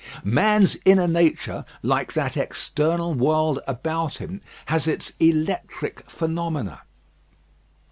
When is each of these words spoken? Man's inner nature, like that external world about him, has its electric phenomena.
Man's 0.23 0.77
inner 0.83 1.07
nature, 1.07 1.63
like 1.83 2.13
that 2.13 2.35
external 2.35 3.13
world 3.13 3.59
about 3.67 4.17
him, 4.17 4.41
has 4.65 4.87
its 4.87 5.13
electric 5.19 6.09
phenomena. 6.09 6.81